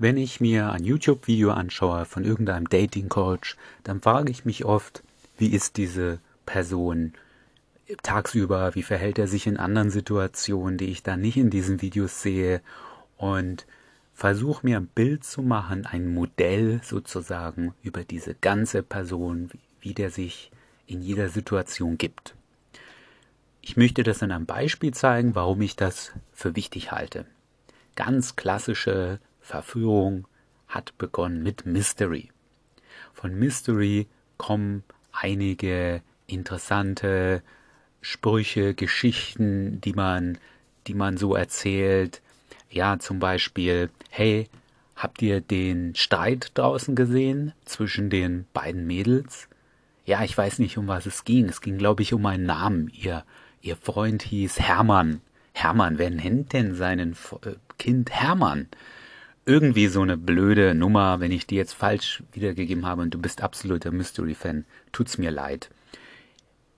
Wenn 0.00 0.16
ich 0.16 0.40
mir 0.40 0.70
ein 0.70 0.84
YouTube-Video 0.84 1.50
anschaue 1.50 2.04
von 2.04 2.24
irgendeinem 2.24 2.68
Dating-Coach, 2.68 3.56
dann 3.82 4.00
frage 4.00 4.30
ich 4.30 4.44
mich 4.44 4.64
oft, 4.64 5.02
wie 5.38 5.48
ist 5.48 5.76
diese 5.76 6.20
Person 6.46 7.14
tagsüber, 8.04 8.76
wie 8.76 8.84
verhält 8.84 9.18
er 9.18 9.26
sich 9.26 9.48
in 9.48 9.56
anderen 9.56 9.90
Situationen, 9.90 10.78
die 10.78 10.86
ich 10.86 11.02
da 11.02 11.16
nicht 11.16 11.36
in 11.36 11.50
diesen 11.50 11.82
Videos 11.82 12.22
sehe 12.22 12.60
und 13.16 13.66
versuche 14.14 14.64
mir 14.64 14.76
ein 14.76 14.86
Bild 14.86 15.24
zu 15.24 15.42
machen, 15.42 15.84
ein 15.84 16.06
Modell 16.06 16.80
sozusagen 16.84 17.74
über 17.82 18.04
diese 18.04 18.36
ganze 18.36 18.84
Person, 18.84 19.50
wie 19.80 19.94
der 19.94 20.10
sich 20.10 20.52
in 20.86 21.02
jeder 21.02 21.28
Situation 21.28 21.98
gibt. 21.98 22.36
Ich 23.62 23.76
möchte 23.76 24.04
das 24.04 24.22
in 24.22 24.30
einem 24.30 24.46
Beispiel 24.46 24.94
zeigen, 24.94 25.34
warum 25.34 25.60
ich 25.60 25.74
das 25.74 26.12
für 26.32 26.54
wichtig 26.54 26.92
halte. 26.92 27.26
Ganz 27.96 28.36
klassische 28.36 29.18
Verführung 29.48 30.28
hat 30.68 30.96
begonnen 30.98 31.42
mit 31.42 31.64
Mystery. 31.64 32.30
Von 33.14 33.34
Mystery 33.34 34.06
kommen 34.36 34.84
einige 35.10 36.02
interessante 36.26 37.42
Sprüche, 38.02 38.74
Geschichten, 38.74 39.80
die 39.80 39.94
man, 39.94 40.36
die 40.86 40.92
man 40.92 41.16
so 41.16 41.34
erzählt. 41.34 42.20
Ja, 42.70 42.98
zum 42.98 43.20
Beispiel, 43.20 43.88
hey, 44.10 44.48
habt 44.94 45.22
ihr 45.22 45.40
den 45.40 45.94
Streit 45.94 46.50
draußen 46.52 46.94
gesehen 46.94 47.54
zwischen 47.64 48.10
den 48.10 48.44
beiden 48.52 48.86
Mädels? 48.86 49.48
Ja, 50.04 50.24
ich 50.24 50.36
weiß 50.36 50.58
nicht, 50.58 50.76
um 50.76 50.88
was 50.88 51.06
es 51.06 51.24
ging. 51.24 51.48
Es 51.48 51.62
ging, 51.62 51.78
glaube 51.78 52.02
ich, 52.02 52.12
um 52.12 52.26
einen 52.26 52.44
Namen. 52.44 52.92
Ihr, 52.92 53.24
ihr 53.62 53.76
Freund 53.76 54.22
hieß 54.22 54.60
Hermann. 54.60 55.22
Hermann, 55.54 55.96
wer 55.96 56.10
nennt 56.10 56.52
denn 56.52 56.74
seinen 56.74 57.12
äh, 57.42 57.54
Kind 57.78 58.10
Hermann? 58.10 58.68
Irgendwie 59.48 59.88
so 59.88 60.02
eine 60.02 60.18
blöde 60.18 60.74
Nummer, 60.74 61.20
wenn 61.20 61.32
ich 61.32 61.46
die 61.46 61.56
jetzt 61.56 61.72
falsch 61.72 62.22
wiedergegeben 62.32 62.84
habe 62.86 63.02
und 63.02 63.14
du 63.14 63.18
bist 63.18 63.42
absoluter 63.42 63.90
Mystery-Fan, 63.90 64.66
tut's 64.92 65.16
mir 65.16 65.30
leid. 65.30 65.70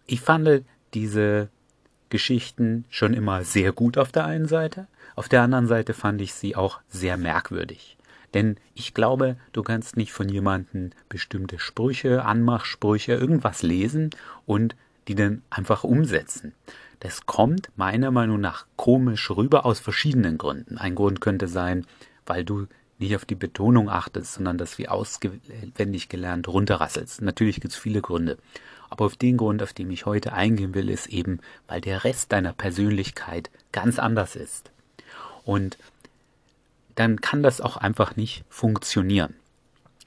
Ich 0.07 0.21
fand 0.21 0.65
diese 0.95 1.49
Geschichten 2.11 2.85
schon 2.89 3.13
immer 3.13 3.45
sehr 3.45 3.73
gut 3.73 3.99
auf 3.99 4.13
der 4.13 4.25
einen 4.25 4.47
Seite, 4.47 4.87
auf 5.17 5.29
der 5.29 5.43
anderen 5.43 5.67
Seite 5.67 5.95
fand 5.95 6.21
ich 6.23 6.33
sie 6.33 6.55
auch 6.55 6.81
sehr 6.89 7.17
merkwürdig. 7.17 7.97
Denn 8.35 8.57
ich 8.75 8.95
glaube, 8.95 9.37
du 9.53 9.63
kannst 9.63 9.97
nicht 9.97 10.13
von 10.13 10.29
jemandem 10.29 10.91
bestimmte 11.09 11.59
Sprüche, 11.59 12.25
Anmachsprüche, 12.25 13.15
irgendwas 13.15 13.63
lesen 13.63 14.11
und 14.47 14.77
die 15.09 15.17
dann 15.17 15.43
einfach 15.51 15.83
umsetzen. 15.83 16.55
Das 17.01 17.27
kommt 17.27 17.71
meiner 17.77 18.11
Meinung 18.11 18.41
nach 18.41 18.67
komisch 18.77 19.31
rüber 19.31 19.67
aus 19.67 19.81
verschiedenen 19.81 20.39
Gründen. 20.39 20.79
Ein 20.79 20.95
Grund 20.95 21.21
könnte 21.21 21.49
sein, 21.49 21.87
weil 22.31 22.45
du 22.45 22.69
nicht 23.01 23.17
auf 23.17 23.25
die 23.25 23.35
Betonung 23.35 23.91
achtest, 23.91 24.35
sondern 24.35 24.57
das 24.57 24.79
wie 24.79 24.87
auswendig 24.87 26.09
gelernt 26.09 26.47
runterrasselst. 26.47 27.23
Natürlich 27.23 27.57
gibt 27.57 27.75
es 27.75 27.77
viele 27.77 28.01
Gründe. 28.01 28.39
Aber 28.89 29.05
auf 29.05 29.17
den 29.17 29.37
Grund, 29.37 29.65
auf 29.65 29.73
den 29.73 29.91
ich 29.91 30.07
heute 30.07 30.33
eingehen 30.33 30.73
will, 30.73 30.89
ist 30.89 31.09
eben, 31.09 31.41
weil 31.67 31.81
der 31.81 32.05
Rest 32.05 32.31
deiner 32.31 32.53
Persönlichkeit 32.53 33.51
ganz 33.73 33.99
anders 33.99 34.37
ist. 34.37 34.71
Und 35.45 35.77
dann 36.95 37.21
kann 37.21 37.43
das 37.43 37.61
auch 37.61 37.77
einfach 37.77 38.15
nicht 38.15 38.45
funktionieren. 38.49 39.35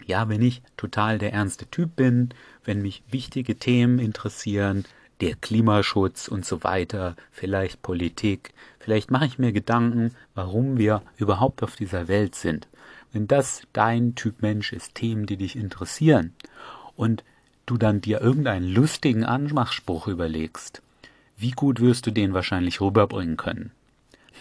Ja, 0.05 0.29
wenn 0.29 0.41
ich 0.41 0.61
total 0.77 1.17
der 1.17 1.33
ernste 1.33 1.66
Typ 1.66 1.97
bin, 1.97 2.29
wenn 2.63 2.81
mich 2.81 3.03
wichtige 3.09 3.57
Themen 3.57 3.99
interessieren, 3.99 4.85
der 5.23 5.35
Klimaschutz 5.35 6.27
und 6.27 6.45
so 6.45 6.63
weiter, 6.63 7.16
vielleicht 7.31 7.81
Politik, 7.81 8.53
vielleicht 8.79 9.09
mache 9.09 9.25
ich 9.25 9.39
mir 9.39 9.53
Gedanken, 9.53 10.13
warum 10.35 10.77
wir 10.77 11.02
überhaupt 11.17 11.63
auf 11.63 11.77
dieser 11.77 12.09
Welt 12.09 12.35
sind. 12.35 12.67
Wenn 13.13 13.27
das 13.27 13.61
dein 13.71 14.16
Typ 14.16 14.41
Mensch 14.41 14.73
ist, 14.73 14.95
Themen, 14.95 15.25
die 15.25 15.38
dich 15.38 15.55
interessieren, 15.55 16.33
und 16.95 17.23
du 17.66 17.77
dann 17.77 18.01
dir 18.01 18.19
irgendeinen 18.19 18.67
lustigen 18.67 19.23
Anmachspruch 19.23 20.07
überlegst, 20.07 20.81
wie 21.38 21.51
gut 21.51 21.79
wirst 21.79 22.05
du 22.05 22.11
den 22.11 22.34
wahrscheinlich 22.34 22.81
rüberbringen 22.81 23.38
können? 23.38 23.72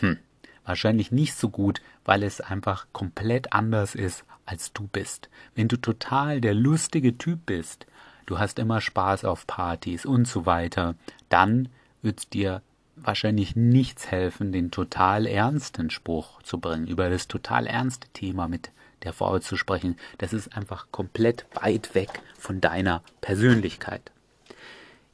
Hm, 0.00 0.18
wahrscheinlich 0.64 1.12
nicht 1.12 1.34
so 1.34 1.48
gut, 1.48 1.80
weil 2.04 2.24
es 2.24 2.40
einfach 2.40 2.86
komplett 2.92 3.52
anders 3.52 3.94
ist, 3.94 4.24
als 4.46 4.72
du 4.72 4.88
bist. 4.88 5.28
Wenn 5.54 5.68
du 5.68 5.76
total 5.76 6.40
der 6.40 6.54
lustige 6.54 7.16
Typ 7.16 7.46
bist, 7.46 7.86
du 8.26 8.38
hast 8.38 8.58
immer 8.58 8.80
Spaß 8.80 9.24
auf 9.24 9.46
Partys 9.46 10.06
und 10.06 10.26
so 10.26 10.46
weiter, 10.46 10.94
dann 11.28 11.68
wird's 12.02 12.28
dir 12.28 12.62
wahrscheinlich 12.96 13.56
nichts 13.56 14.10
helfen, 14.10 14.52
den 14.52 14.70
total 14.70 15.26
ernsten 15.26 15.90
Spruch 15.90 16.42
zu 16.42 16.58
bringen, 16.58 16.86
über 16.86 17.10
das 17.10 17.28
total 17.28 17.66
ernste 17.66 18.08
Thema 18.08 18.48
mit 18.48 18.70
der 19.02 19.12
Frau 19.12 19.38
zu 19.38 19.56
sprechen. 19.56 19.96
Das 20.18 20.32
ist 20.32 20.56
einfach 20.56 20.86
komplett 20.92 21.46
weit 21.54 21.94
weg 21.94 22.10
von 22.38 22.60
deiner 22.60 23.02
Persönlichkeit. 23.20 24.10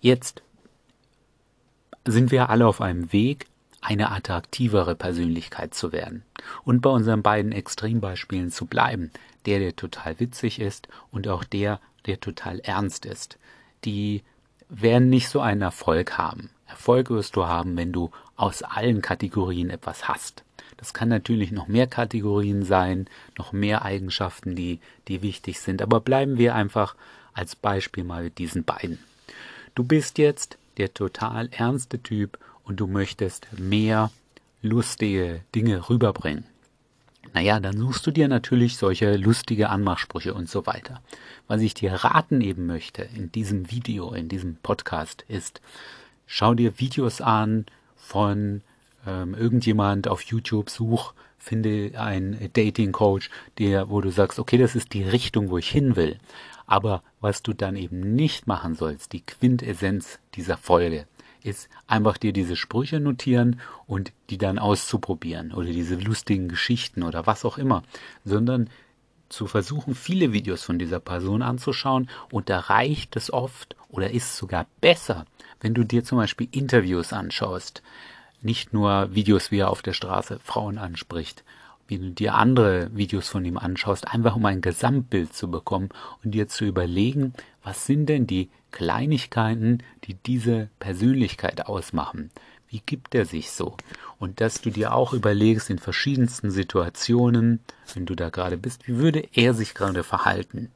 Jetzt 0.01 0.43
sind 2.05 2.31
wir 2.31 2.51
alle 2.51 2.67
auf 2.67 2.81
einem 2.81 3.13
Weg, 3.13 3.47
eine 3.81 4.11
attraktivere 4.11 4.95
Persönlichkeit 4.95 5.75
zu 5.75 5.93
werden 5.93 6.25
und 6.65 6.81
bei 6.81 6.91
unseren 6.91 7.23
beiden 7.23 7.53
Extrembeispielen 7.53 8.51
zu 8.51 8.67
bleiben. 8.67 9.11
Der, 9.47 9.61
der 9.61 9.77
total 9.77 10.19
witzig 10.21 10.61
ist 10.61 10.89
und 11.11 11.29
auch 11.29 11.45
der, 11.45 11.81
der 12.07 12.21
total 12.21 12.61
ernst 12.61 13.07
ist. 13.07 13.39
Die 13.85 14.23
werden 14.69 15.09
nicht 15.09 15.29
so 15.29 15.41
einen 15.41 15.63
Erfolg 15.63 16.19
haben. 16.19 16.51
Erfolg 16.67 17.11
wirst 17.11 17.37
du 17.37 17.47
haben, 17.47 17.77
wenn 17.77 17.93
du 17.93 18.11
aus 18.37 18.63
allen 18.63 19.03
Kategorien 19.03 19.71
etwas 19.71 20.09
hast. 20.09 20.45
Das 20.77 20.95
kann 20.95 21.09
natürlich 21.09 21.51
noch 21.51 21.67
mehr 21.67 21.87
Kategorien 21.87 22.63
sein, 22.65 23.09
noch 23.37 23.53
mehr 23.53 23.85
Eigenschaften, 23.85 24.55
die, 24.55 24.81
die 25.09 25.23
wichtig 25.23 25.61
sind. 25.61 25.83
Aber 25.83 26.01
bleiben 26.01 26.39
wir 26.39 26.55
einfach 26.55 26.95
als 27.33 27.57
Beispiel 27.57 28.05
mal 28.05 28.25
mit 28.25 28.39
diesen 28.39 28.65
beiden. 28.65 28.99
Du 29.75 29.83
bist 29.85 30.19
jetzt 30.19 30.59
der 30.77 30.95
total 30.95 31.49
ernste 31.51 32.03
Typ 32.03 32.39
und 32.65 32.79
du 32.79 32.87
möchtest 32.87 33.49
mehr 33.59 34.11
lustige 34.63 35.41
Dinge 35.55 35.89
rüberbringen. 35.89 36.45
Naja, 37.39 37.61
dann 37.61 37.79
suchst 37.79 38.05
du 38.05 38.11
dir 38.11 38.27
natürlich 38.27 38.79
solche 38.79 39.17
lustige 39.17 39.69
Anmachsprüche 39.69 40.35
und 40.35 40.51
so 40.51 40.67
weiter. 40.67 41.01
Was 41.47 41.61
ich 41.61 41.73
dir 41.73 41.93
raten 41.93 42.41
eben 42.41 42.67
möchte 42.67 43.09
in 43.15 43.31
diesem 43.31 43.71
Video, 43.71 44.13
in 44.13 44.29
diesem 44.29 44.57
Podcast 44.57 45.25
ist, 45.29 45.61
schau 46.27 46.55
dir 46.55 46.81
Videos 46.81 47.21
an 47.21 47.67
von 47.95 48.63
ähm, 49.07 49.35
irgendjemand 49.35 50.09
auf 50.09 50.23
YouTube, 50.23 50.69
such, 50.69 51.15
finde 51.39 51.93
einen 51.97 52.51
Dating 52.55 52.91
Coach, 52.91 53.31
der, 53.59 53.89
wo 53.89 54.01
du 54.01 54.11
sagst, 54.11 54.41
okay, 54.41 54.59
das 54.59 54.75
ist 54.75 54.93
die 54.93 55.05
Richtung, 55.05 55.49
wo 55.49 55.59
ich 55.59 55.69
hin 55.69 55.95
will. 55.95 56.19
Aber 56.67 57.05
was 57.21 57.45
du 57.45 57.53
dann 57.53 57.77
eben 57.77 58.17
nicht 58.17 58.49
machen 58.49 58.75
sollst, 58.75 59.13
die 59.13 59.25
Quintessenz 59.25 60.19
dieser 60.35 60.57
Folge, 60.57 61.07
ist 61.49 61.69
einfach 61.87 62.19
dir 62.19 62.33
diese 62.33 62.57
Sprüche 62.57 63.01
notieren 63.01 63.61
und 63.87 64.13
die 64.31 64.39
dann 64.39 64.59
auszuprobieren 64.59 65.53
oder 65.53 65.69
diese 65.69 65.97
lustigen 65.97 66.49
Geschichten 66.49 67.03
oder 67.03 67.27
was 67.27 67.45
auch 67.45 67.59
immer, 67.59 67.83
sondern 68.25 68.71
zu 69.29 69.47
versuchen, 69.47 69.95
viele 69.95 70.33
Videos 70.33 70.63
von 70.63 70.79
dieser 70.79 71.01
Person 71.01 71.43
anzuschauen 71.43 72.09
und 72.31 72.49
da 72.49 72.61
reicht 72.61 73.17
es 73.17 73.33
oft 73.33 73.77
oder 73.89 74.11
ist 74.11 74.37
sogar 74.37 74.67
besser, 74.81 75.27
wenn 75.61 75.75
du 75.75 75.85
dir 75.85 76.05
zum 76.05 76.19
Beispiel 76.19 76.49
Interviews 76.51 77.13
anschaust, 77.13 77.83
nicht 78.41 78.73
nur 78.73 79.15
Videos, 79.15 79.51
wie 79.51 79.59
er 79.59 79.71
auf 79.71 79.83
der 79.83 79.93
Straße 79.93 80.39
Frauen 80.43 80.79
anspricht, 80.79 81.45
wie 81.89 81.99
du 81.99 82.11
dir 82.11 82.35
andere 82.35 82.91
Videos 82.95 83.29
von 83.29 83.45
ihm 83.45 83.59
anschaust, 83.59 84.09
einfach 84.09 84.37
um 84.37 84.45
ein 84.45 84.61
Gesamtbild 84.61 85.33
zu 85.35 85.51
bekommen 85.51 85.89
und 86.23 86.33
dir 86.33 86.49
zu 86.49 86.65
überlegen, 86.65 87.33
was 87.69 87.85
sind 87.85 88.07
denn 88.07 88.27
die 88.27 88.49
Kleinigkeiten, 88.71 89.83
die 90.05 90.15
diese 90.15 90.71
Persönlichkeit 90.79 91.67
ausmachen. 91.67 92.31
Wie 92.67 92.81
gibt 92.81 93.15
er 93.15 93.27
sich 93.27 93.51
so? 93.51 93.77
Und 94.19 94.41
dass 94.41 94.63
du 94.63 94.71
dir 94.71 94.95
auch 94.95 95.13
überlegst 95.13 95.69
in 95.69 95.79
verschiedensten 95.79 96.51
Situationen, 96.51 97.61
wenn 97.93 98.07
du 98.07 98.15
da 98.15 98.31
gerade 98.31 98.57
bist, 98.57 98.89
wie 98.89 98.97
würde 98.97 99.23
er 99.35 99.53
sich 99.53 99.75
gerade 99.75 100.03
verhalten? 100.03 100.73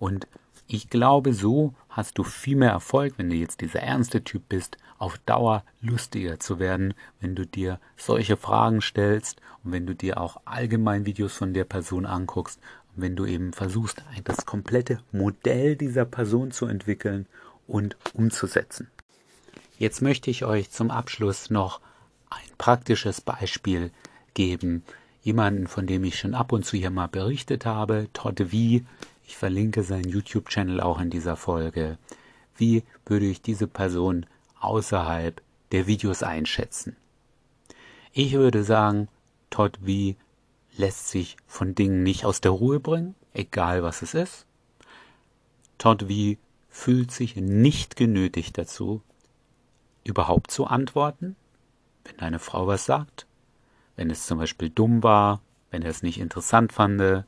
Und 0.00 0.26
ich 0.66 0.90
glaube, 0.90 1.32
so 1.32 1.74
hast 1.88 2.18
du 2.18 2.24
viel 2.24 2.56
mehr 2.56 2.72
Erfolg, 2.72 3.14
wenn 3.18 3.30
du 3.30 3.36
jetzt 3.36 3.60
dieser 3.60 3.82
ernste 3.82 4.24
Typ 4.24 4.48
bist, 4.48 4.78
auf 4.98 5.18
Dauer 5.26 5.62
lustiger 5.80 6.40
zu 6.40 6.58
werden, 6.58 6.94
wenn 7.20 7.36
du 7.36 7.46
dir 7.46 7.78
solche 7.96 8.36
Fragen 8.36 8.80
stellst 8.80 9.40
und 9.62 9.70
wenn 9.70 9.86
du 9.86 9.94
dir 9.94 10.20
auch 10.20 10.40
allgemein 10.44 11.06
Videos 11.06 11.34
von 11.34 11.54
der 11.54 11.64
Person 11.64 12.04
anguckst 12.04 12.58
wenn 12.96 13.16
du 13.16 13.26
eben 13.26 13.52
versuchst, 13.52 14.02
das 14.24 14.46
komplette 14.46 15.00
Modell 15.12 15.76
dieser 15.76 16.04
Person 16.04 16.50
zu 16.50 16.66
entwickeln 16.66 17.26
und 17.66 17.96
umzusetzen. 18.14 18.90
Jetzt 19.78 20.00
möchte 20.00 20.30
ich 20.30 20.44
euch 20.44 20.70
zum 20.70 20.90
Abschluss 20.90 21.50
noch 21.50 21.80
ein 22.30 22.48
praktisches 22.58 23.20
Beispiel 23.20 23.90
geben. 24.34 24.82
Jemanden, 25.22 25.66
von 25.66 25.86
dem 25.86 26.04
ich 26.04 26.18
schon 26.18 26.34
ab 26.34 26.52
und 26.52 26.64
zu 26.64 26.76
hier 26.76 26.90
mal 26.90 27.08
berichtet 27.08 27.66
habe, 27.66 28.08
Todd 28.12 28.40
V. 28.40 28.84
Ich 29.26 29.36
verlinke 29.36 29.82
seinen 29.82 30.08
YouTube-Channel 30.08 30.80
auch 30.80 31.00
in 31.00 31.10
dieser 31.10 31.36
Folge. 31.36 31.98
Wie 32.56 32.84
würde 33.04 33.26
ich 33.26 33.42
diese 33.42 33.66
Person 33.66 34.24
außerhalb 34.60 35.42
der 35.72 35.86
Videos 35.86 36.22
einschätzen? 36.22 36.96
Ich 38.12 38.32
würde 38.32 38.64
sagen, 38.64 39.08
Todd 39.50 39.78
V 39.84 40.16
lässt 40.78 41.08
sich 41.08 41.36
von 41.46 41.74
Dingen 41.74 42.02
nicht 42.02 42.24
aus 42.24 42.40
der 42.40 42.50
Ruhe 42.52 42.80
bringen, 42.80 43.14
egal 43.32 43.82
was 43.82 44.02
es 44.02 44.14
ist. 44.14 44.46
Todd 45.78 46.04
V 46.08 46.38
fühlt 46.68 47.10
sich 47.10 47.36
nicht 47.36 47.96
genötigt 47.96 48.58
dazu, 48.58 49.02
überhaupt 50.04 50.50
zu 50.50 50.66
antworten, 50.66 51.36
wenn 52.04 52.20
eine 52.20 52.38
Frau 52.38 52.66
was 52.66 52.84
sagt, 52.84 53.26
wenn 53.96 54.10
es 54.10 54.26
zum 54.26 54.38
Beispiel 54.38 54.70
dumm 54.70 55.02
war, 55.02 55.40
wenn 55.70 55.82
er 55.82 55.90
es 55.90 56.02
nicht 56.02 56.18
interessant 56.18 56.72
fand. 56.72 57.24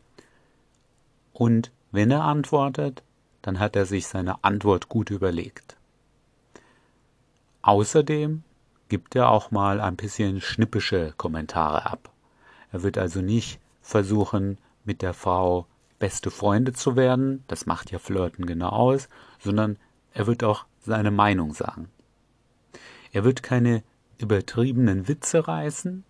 Und 1.33 1.73
wenn 1.91 2.11
er 2.11 2.25
antwortet, 2.25 3.03
dann 3.43 3.59
hat 3.59 3.77
er 3.77 3.87
sich 3.87 4.07
seine 4.07 4.45
Antwort 4.45 4.89
gut 4.89 5.11
überlegt. 5.11 5.77
Außerdem 7.63 8.43
gibt 8.89 9.15
er 9.17 9.31
auch 9.31 9.51
mal 9.51 9.81
ein 9.81 9.97
bisschen 9.97 10.41
schnippische 10.41 11.13
Kommentare 11.17 11.87
ab. 11.87 12.11
Er 12.73 12.83
wird 12.83 12.99
also 12.99 13.21
nicht 13.21 13.61
versuchen, 13.81 14.59
mit 14.85 15.03
der 15.03 15.15
Frau 15.15 15.67
beste 15.99 16.31
Freunde 16.31 16.73
zu 16.73 16.97
werden, 16.97 17.45
das 17.49 17.67
macht 17.67 17.91
ja 17.91 17.99
Flirten 17.99 18.47
genau 18.47 18.69
aus, 18.69 19.09
sondern 19.39 19.79
er 20.13 20.27
wird 20.27 20.45
auch 20.45 20.67
seine 20.81 21.11
Meinung 21.11 21.53
sagen. 21.55 21.89
Er 23.13 23.25
wird 23.25 23.43
keine 23.43 23.83
übertriebenen 24.19 25.09
Witze 25.09 25.49
reißen, 25.49 26.05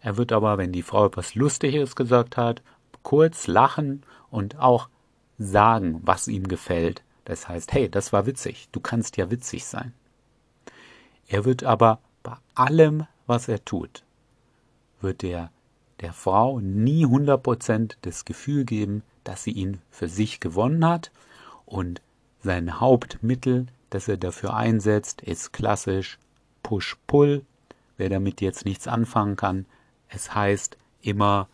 er 0.00 0.16
wird 0.16 0.32
aber, 0.32 0.58
wenn 0.58 0.72
die 0.72 0.82
Frau 0.82 1.06
etwas 1.06 1.34
Lustiges 1.34 1.94
gesagt 1.94 2.36
hat, 2.36 2.62
kurz 3.02 3.46
lachen 3.46 4.02
und 4.30 4.58
auch 4.58 4.88
sagen, 5.38 6.00
was 6.02 6.28
ihm 6.28 6.48
gefällt. 6.48 7.02
Das 7.24 7.48
heißt, 7.48 7.72
hey, 7.72 7.88
das 7.88 8.12
war 8.12 8.26
witzig, 8.26 8.68
du 8.72 8.80
kannst 8.80 9.16
ja 9.16 9.30
witzig 9.30 9.66
sein. 9.66 9.92
Er 11.28 11.44
wird 11.44 11.64
aber 11.64 12.00
bei 12.22 12.36
allem, 12.54 13.06
was 13.26 13.48
er 13.48 13.64
tut, 13.64 14.04
wird 15.00 15.24
er 15.24 15.50
der 16.00 16.12
Frau 16.12 16.60
nie 16.60 17.06
100% 17.06 17.96
das 18.02 18.24
Gefühl 18.24 18.64
geben, 18.64 19.02
dass 19.24 19.44
sie 19.44 19.52
ihn 19.52 19.80
für 19.90 20.08
sich 20.08 20.40
gewonnen 20.40 20.86
hat 20.86 21.10
und 21.66 22.00
sein 22.42 22.80
Hauptmittel, 22.80 23.66
das 23.90 24.08
er 24.08 24.16
dafür 24.16 24.54
einsetzt, 24.54 25.20
ist 25.20 25.52
klassisch 25.52 26.18
Push-Pull. 26.62 27.44
Wer 27.98 28.08
damit 28.08 28.40
jetzt 28.40 28.64
nichts 28.64 28.88
anfangen 28.88 29.36
kann, 29.36 29.66
es 30.08 30.34
heißt 30.34 30.78
immer 31.02 31.48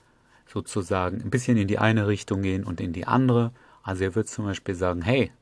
sozusagen 0.47 1.21
ein 1.21 1.31
bisschen 1.31 1.57
in 1.57 1.67
die 1.67 1.79
eine 1.79 2.07
Richtung 2.07 2.43
gehen 2.43 2.63
und 2.63 2.81
in 2.81 2.93
die 2.93 3.07
andere. 3.07 3.51
Also 3.83 4.05
er 4.05 4.15
wird 4.15 4.29
zum 4.29 4.45
Beispiel 4.45 4.77
sagen, 4.77 5.03
hey, 5.03 5.33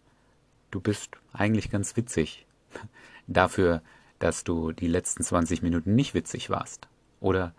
du 0.71 0.81
bist 0.81 1.11
eigentlich 1.35 1.71
ganz 1.71 1.97
witzig. 1.97 2.47
Dafür 3.27 3.83
dass 4.25 4.43
du 4.43 4.73
die 4.73 4.89
letzten 4.89 5.23
20 5.23 5.63
Minuten 5.63 5.95
nicht 5.95 6.15
witzig 6.15 6.49
warst. 6.49 6.89
Oder, 7.21 7.53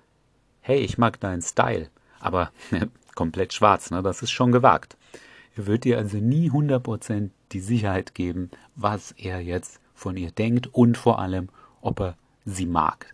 hey, 0.66 0.80
ich 0.80 0.98
mag 0.98 1.20
deinen 1.20 1.44
Style, 1.44 1.90
aber 2.20 2.52
komplett 3.16 3.54
schwarz, 3.54 3.92
ne? 3.92 4.02
das 4.02 4.24
ist 4.24 4.32
schon 4.32 4.52
gewagt. 4.52 4.98
Er 5.56 5.68
wird 5.68 5.84
dir 5.84 6.00
also 6.00 6.18
nie 6.18 6.50
100% 6.50 7.30
die 7.52 7.60
Sicherheit 7.60 8.16
geben, 8.16 8.50
was 8.76 9.12
er 9.12 9.42
jetzt 9.42 9.80
von 9.94 10.18
ihr 10.18 10.32
denkt 10.32 10.66
und 10.74 10.98
vor 10.98 11.20
allem, 11.20 11.50
ob 11.82 12.00
er 12.02 12.18
sie 12.46 12.66
mag. 12.66 13.14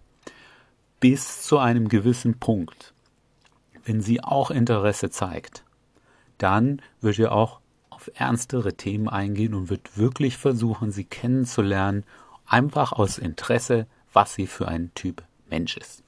Bis 1.01 1.41
zu 1.41 1.57
einem 1.57 1.89
gewissen 1.89 2.39
Punkt. 2.39 2.93
Wenn 3.83 3.99
sie 3.99 4.23
auch 4.23 4.49
Interesse 4.49 5.09
zeigt, 5.09 5.65
dann 6.37 6.81
wird 7.01 7.19
er 7.19 7.33
auch 7.33 7.59
auf 7.89 8.09
ernstere 8.13 8.75
Themen 8.75 9.09
eingehen 9.09 9.55
und 9.55 9.69
wird 9.69 9.97
wirklich 9.97 10.37
versuchen, 10.37 10.91
sie 10.91 11.03
kennenzulernen 11.03 12.05
einfach 12.45 12.93
aus 12.93 13.17
Interesse, 13.17 13.87
was 14.13 14.35
sie 14.35 14.47
für 14.47 14.69
ein 14.69 14.91
Typ 14.95 15.21
Mensch 15.49 15.75
ist. 15.75 16.01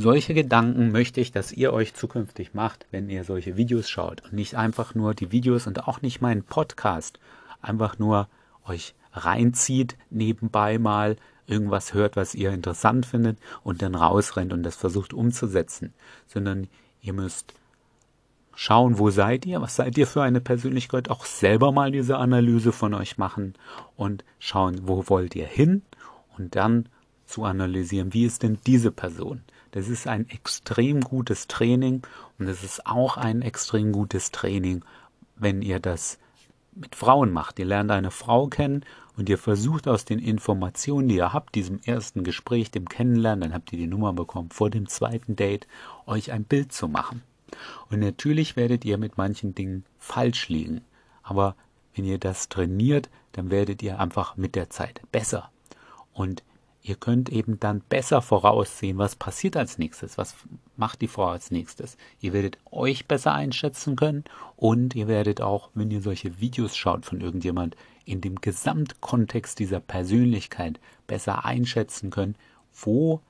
Solche 0.00 0.32
Gedanken 0.32 0.92
möchte 0.92 1.20
ich, 1.20 1.32
dass 1.32 1.50
ihr 1.50 1.72
euch 1.72 1.92
zukünftig 1.92 2.54
macht, 2.54 2.86
wenn 2.92 3.10
ihr 3.10 3.24
solche 3.24 3.56
Videos 3.56 3.90
schaut. 3.90 4.22
Und 4.22 4.32
nicht 4.32 4.54
einfach 4.54 4.94
nur 4.94 5.12
die 5.12 5.32
Videos 5.32 5.66
und 5.66 5.88
auch 5.88 6.02
nicht 6.02 6.20
meinen 6.20 6.44
Podcast. 6.44 7.18
Einfach 7.62 7.98
nur 7.98 8.28
euch 8.64 8.94
reinzieht, 9.12 9.96
nebenbei 10.08 10.78
mal 10.78 11.16
irgendwas 11.48 11.94
hört, 11.94 12.14
was 12.14 12.36
ihr 12.36 12.52
interessant 12.52 13.06
findet 13.06 13.40
und 13.64 13.82
dann 13.82 13.96
rausrennt 13.96 14.52
und 14.52 14.62
das 14.62 14.76
versucht 14.76 15.12
umzusetzen, 15.12 15.92
sondern 16.28 16.68
ihr 17.02 17.12
müsst 17.12 17.54
schauen, 18.54 19.00
wo 19.00 19.10
seid 19.10 19.46
ihr, 19.46 19.60
was 19.60 19.74
seid 19.74 19.98
ihr 19.98 20.06
für 20.06 20.22
eine 20.22 20.40
Persönlichkeit, 20.40 21.10
auch 21.10 21.24
selber 21.24 21.72
mal 21.72 21.90
diese 21.90 22.18
Analyse 22.18 22.70
von 22.70 22.94
euch 22.94 23.18
machen 23.18 23.54
und 23.96 24.24
schauen, 24.38 24.78
wo 24.84 25.08
wollt 25.08 25.34
ihr 25.34 25.46
hin 25.46 25.82
und 26.36 26.54
dann 26.54 26.88
zu 27.26 27.42
analysieren, 27.42 28.14
wie 28.14 28.26
ist 28.26 28.44
denn 28.44 28.58
diese 28.64 28.92
Person. 28.92 29.42
Das 29.70 29.88
ist 29.88 30.06
ein 30.06 30.28
extrem 30.28 31.00
gutes 31.00 31.46
Training 31.46 32.02
und 32.38 32.48
es 32.48 32.64
ist 32.64 32.86
auch 32.86 33.16
ein 33.16 33.42
extrem 33.42 33.92
gutes 33.92 34.30
Training, 34.30 34.84
wenn 35.36 35.62
ihr 35.62 35.80
das 35.80 36.18
mit 36.74 36.94
Frauen 36.94 37.32
macht. 37.32 37.58
Ihr 37.58 37.66
lernt 37.66 37.90
eine 37.90 38.10
Frau 38.10 38.46
kennen 38.46 38.84
und 39.16 39.28
ihr 39.28 39.38
versucht 39.38 39.88
aus 39.88 40.04
den 40.04 40.20
Informationen, 40.20 41.08
die 41.08 41.16
ihr 41.16 41.32
habt, 41.32 41.54
diesem 41.54 41.80
ersten 41.84 42.24
Gespräch, 42.24 42.70
dem 42.70 42.88
Kennenlernen, 42.88 43.40
dann 43.40 43.54
habt 43.54 43.72
ihr 43.72 43.78
die 43.78 43.86
Nummer 43.86 44.12
bekommen, 44.12 44.50
vor 44.50 44.70
dem 44.70 44.88
zweiten 44.88 45.36
Date, 45.36 45.66
euch 46.06 46.32
ein 46.32 46.44
Bild 46.44 46.72
zu 46.72 46.88
machen. 46.88 47.22
Und 47.90 48.00
natürlich 48.00 48.56
werdet 48.56 48.84
ihr 48.84 48.98
mit 48.98 49.18
manchen 49.18 49.54
Dingen 49.54 49.84
falsch 49.98 50.48
liegen. 50.48 50.82
Aber 51.22 51.56
wenn 51.94 52.04
ihr 52.04 52.18
das 52.18 52.48
trainiert, 52.48 53.10
dann 53.32 53.50
werdet 53.50 53.82
ihr 53.82 53.98
einfach 53.98 54.36
mit 54.36 54.54
der 54.54 54.70
Zeit 54.70 55.02
besser. 55.10 55.50
Und 56.12 56.42
ihr 56.88 56.96
könnt 56.96 57.28
eben 57.28 57.60
dann 57.60 57.80
besser 57.80 58.22
voraussehen, 58.22 58.98
was 58.98 59.16
passiert 59.16 59.56
als 59.56 59.78
nächstes, 59.78 60.16
was 60.16 60.34
macht 60.76 61.00
die 61.00 61.08
Frau 61.08 61.26
als 61.26 61.50
nächstes. 61.50 61.96
Ihr 62.20 62.32
werdet 62.32 62.58
euch 62.70 63.06
besser 63.06 63.34
einschätzen 63.34 63.96
können 63.96 64.24
und 64.56 64.94
ihr 64.94 65.08
werdet 65.08 65.40
auch, 65.40 65.70
wenn 65.74 65.90
ihr 65.90 66.00
solche 66.00 66.40
Videos 66.40 66.76
schaut 66.76 67.04
von 67.04 67.20
irgendjemand, 67.20 67.76
in 68.04 68.20
dem 68.20 68.40
Gesamtkontext 68.40 69.58
dieser 69.58 69.80
Persönlichkeit 69.80 70.80
besser 71.06 71.44
einschätzen 71.44 72.10
können, 72.10 72.36
wo, 72.74 73.20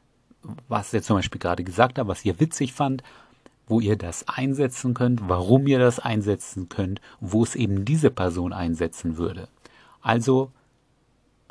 was 0.68 0.92
ihr 0.92 1.02
zum 1.02 1.16
Beispiel 1.16 1.40
gerade 1.40 1.64
gesagt 1.64 1.98
habt, 1.98 2.08
was 2.08 2.24
ihr 2.24 2.38
witzig 2.38 2.72
fand, 2.72 3.02
wo 3.66 3.80
ihr 3.80 3.96
das 3.96 4.28
einsetzen 4.28 4.94
könnt, 4.94 5.28
warum 5.28 5.66
ihr 5.66 5.78
das 5.78 5.98
einsetzen 5.98 6.68
könnt, 6.68 7.00
wo 7.20 7.42
es 7.42 7.54
eben 7.56 7.84
diese 7.84 8.10
Person 8.10 8.52
einsetzen 8.52 9.18
würde. 9.18 9.48
Also 10.00 10.52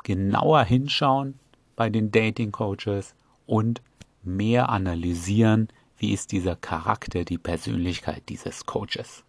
genauer 0.04 0.64
hinschauen 0.64 1.38
bei 1.78 1.90
den 1.90 2.10
Dating 2.10 2.50
Coaches 2.50 3.14
und 3.46 3.82
mehr 4.24 4.68
analysieren, 4.68 5.68
wie 5.96 6.12
ist 6.12 6.32
dieser 6.32 6.56
Charakter, 6.56 7.24
die 7.24 7.38
Persönlichkeit 7.38 8.24
dieses 8.28 8.66
Coaches. 8.66 9.22